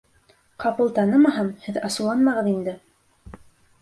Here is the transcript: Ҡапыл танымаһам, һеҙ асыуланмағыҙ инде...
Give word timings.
Ҡапыл 0.63 0.89
танымаһам, 0.95 1.51
һеҙ 1.67 1.77
асыуланмағыҙ 1.91 2.51
инде... 2.57 2.75